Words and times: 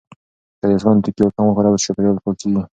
که 0.59 0.65
د 0.69 0.73
سون 0.83 0.95
توکي 1.03 1.23
کم 1.35 1.43
وکارول 1.47 1.77
شي، 1.81 1.85
چاپیریال 1.87 2.17
پاکېږي. 2.23 2.61